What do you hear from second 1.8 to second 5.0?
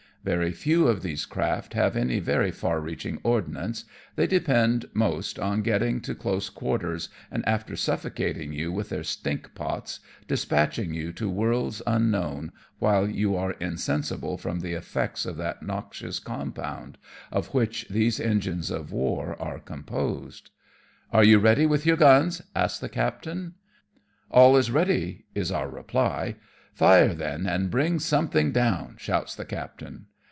any very far reaching ordnance; they depend